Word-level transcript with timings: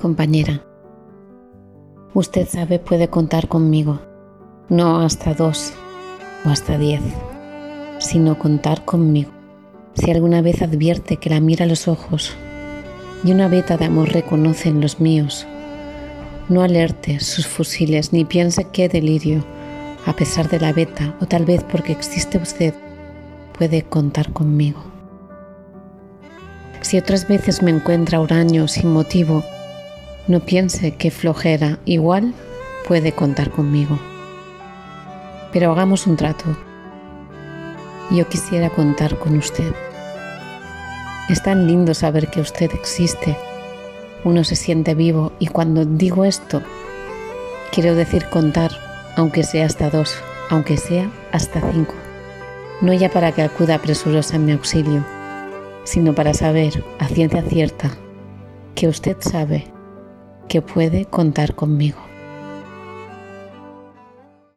Compañera, 0.00 0.62
usted 2.12 2.46
sabe 2.46 2.78
puede 2.78 3.08
contar 3.08 3.48
conmigo, 3.48 3.98
no 4.68 4.98
hasta 4.98 5.32
dos 5.32 5.72
o 6.44 6.50
hasta 6.50 6.76
diez, 6.76 7.00
sino 7.98 8.38
contar 8.38 8.84
conmigo. 8.84 9.30
Si 9.94 10.10
alguna 10.10 10.42
vez 10.42 10.60
advierte 10.60 11.16
que 11.16 11.30
la 11.30 11.40
mira 11.40 11.64
a 11.64 11.68
los 11.68 11.88
ojos 11.88 12.36
y 13.24 13.32
una 13.32 13.48
veta 13.48 13.78
de 13.78 13.86
amor 13.86 14.12
reconoce 14.12 14.68
en 14.68 14.82
los 14.82 15.00
míos, 15.00 15.46
no 16.50 16.60
alerte 16.60 17.18
sus 17.20 17.46
fusiles 17.46 18.12
ni 18.12 18.26
piense 18.26 18.64
que 18.64 18.90
delirio, 18.90 19.46
a 20.04 20.14
pesar 20.14 20.50
de 20.50 20.60
la 20.60 20.74
veta 20.74 21.16
o 21.22 21.26
tal 21.26 21.46
vez 21.46 21.64
porque 21.64 21.92
existe 21.92 22.36
usted, 22.36 22.74
puede 23.56 23.82
contar 23.82 24.30
conmigo. 24.34 24.84
Si 26.82 26.98
otras 26.98 27.26
veces 27.26 27.62
me 27.62 27.70
encuentra 27.70 28.20
huraño 28.20 28.68
sin 28.68 28.92
motivo, 28.92 29.42
no 30.28 30.40
piense 30.40 30.96
que 30.96 31.12
flojera, 31.12 31.78
igual 31.84 32.34
puede 32.86 33.12
contar 33.12 33.50
conmigo. 33.50 33.96
Pero 35.52 35.70
hagamos 35.70 36.06
un 36.08 36.16
trato. 36.16 36.44
Yo 38.10 38.28
quisiera 38.28 38.70
contar 38.70 39.18
con 39.18 39.36
usted. 39.36 39.72
Es 41.28 41.42
tan 41.42 41.68
lindo 41.68 41.94
saber 41.94 42.28
que 42.28 42.40
usted 42.40 42.72
existe. 42.74 43.36
Uno 44.24 44.42
se 44.42 44.56
siente 44.56 44.94
vivo 44.94 45.32
y 45.38 45.46
cuando 45.46 45.84
digo 45.84 46.24
esto, 46.24 46.60
quiero 47.70 47.94
decir 47.94 48.26
contar, 48.26 48.72
aunque 49.16 49.44
sea 49.44 49.66
hasta 49.66 49.90
dos, 49.90 50.16
aunque 50.50 50.76
sea 50.76 51.08
hasta 51.30 51.60
cinco. 51.72 51.94
No 52.80 52.92
ya 52.92 53.10
para 53.10 53.30
que 53.30 53.42
acuda 53.42 53.78
presurosa 53.78 54.36
en 54.36 54.46
mi 54.46 54.52
auxilio, 54.52 55.04
sino 55.84 56.16
para 56.16 56.34
saber 56.34 56.82
a 56.98 57.06
ciencia 57.06 57.42
cierta 57.42 57.92
que 58.74 58.88
usted 58.88 59.16
sabe 59.20 59.75
que 60.48 60.62
puede 60.62 61.04
contar 61.04 61.54
conmigo. 61.54 61.98